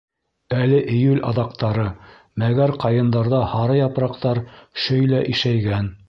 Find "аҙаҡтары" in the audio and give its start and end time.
1.31-1.83